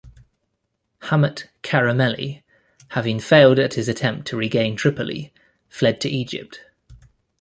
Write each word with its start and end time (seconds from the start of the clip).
Hamet 1.03 1.47
Caramelli, 1.61 2.41
having 2.87 3.19
failed 3.19 3.59
at 3.59 3.75
his 3.75 3.87
attempt 3.87 4.25
to 4.29 4.35
regain 4.35 4.75
Tripoli, 4.75 5.31
fled 5.69 6.01
to 6.01 6.09
Egypt. 6.09 6.61